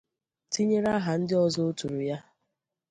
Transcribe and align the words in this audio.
tinyere 0.51 0.87
aha 0.97 1.11
ndị 1.19 1.33
ọzọ 1.43 1.61
o 1.69 1.71
turu 1.79 1.99
ya 2.09 2.17